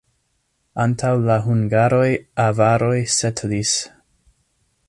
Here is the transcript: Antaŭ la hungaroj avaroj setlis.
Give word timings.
Antaŭ 0.85 1.11
la 1.25 1.35
hungaroj 1.43 2.09
avaroj 2.47 2.97
setlis. 3.21 3.79